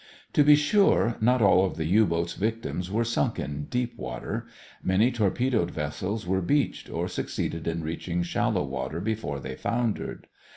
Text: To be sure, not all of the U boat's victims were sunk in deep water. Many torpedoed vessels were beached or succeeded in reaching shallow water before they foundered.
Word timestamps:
To 0.33 0.43
be 0.43 0.55
sure, 0.55 1.15
not 1.21 1.43
all 1.43 1.63
of 1.63 1.77
the 1.77 1.85
U 1.85 2.07
boat's 2.07 2.33
victims 2.33 2.89
were 2.89 3.03
sunk 3.03 3.37
in 3.37 3.65
deep 3.65 3.95
water. 3.99 4.47
Many 4.81 5.11
torpedoed 5.11 5.69
vessels 5.69 6.25
were 6.25 6.41
beached 6.41 6.89
or 6.89 7.07
succeeded 7.07 7.67
in 7.67 7.83
reaching 7.83 8.23
shallow 8.23 8.63
water 8.63 8.99
before 8.99 9.39
they 9.39 9.53
foundered. 9.53 10.25